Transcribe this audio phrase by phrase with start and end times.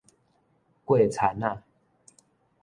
[0.83, 1.07] 過田
[1.37, 1.61] 仔